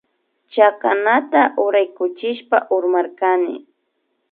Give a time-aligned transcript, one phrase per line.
[0.53, 3.55] Chakanata uraykuchishpa urmarkani